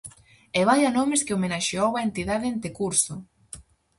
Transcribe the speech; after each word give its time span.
E 0.59 0.61
vaia 0.69 0.89
nomes 0.97 1.23
que 1.25 1.35
homenaxeou 1.35 1.91
a 1.95 2.03
entidade 2.07 2.45
ente 2.53 2.69
curso. 2.79 3.13